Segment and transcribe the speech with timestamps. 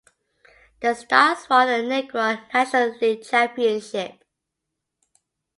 [0.79, 4.23] The Stars won the Negro National League championship.